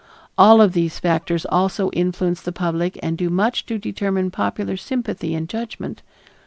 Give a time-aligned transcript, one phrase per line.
[0.35, 5.35] All of these factors also influence the public and do much to determine popular sympathy
[5.35, 6.01] and judgment.